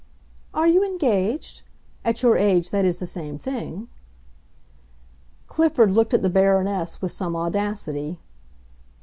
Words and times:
"Are 0.51 0.65
you 0.67 0.83
engaged? 0.83 1.61
At 2.03 2.23
your 2.23 2.35
age 2.35 2.71
that 2.71 2.85
is 2.85 2.97
the 2.99 3.05
same 3.05 3.37
thing." 3.37 3.87
Clifford 5.45 5.91
looked 5.91 6.15
at 6.15 6.23
the 6.23 6.27
Baroness 6.31 7.03
with 7.03 7.11
some 7.11 7.35
audacity. 7.35 8.17